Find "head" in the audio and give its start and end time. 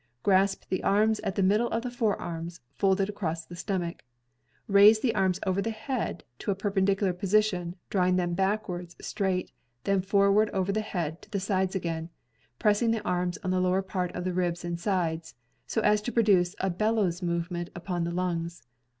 5.69-6.23